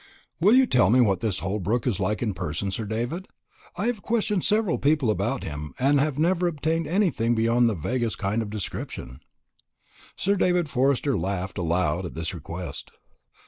[0.39, 3.27] "Will you tell me what this Holbrook is like in person, Sir David?
[3.75, 8.17] I have questioned several people about him, and have never obtained anything beyond the vaguest
[8.17, 9.19] kind of description."
[10.15, 12.89] Sir David Forster laughed aloud at this request.